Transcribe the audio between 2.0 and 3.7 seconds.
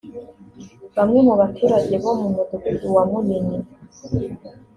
bo mu Mudugudu wa Munini